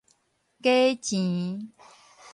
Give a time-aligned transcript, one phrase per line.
[0.63, 1.73] 假錢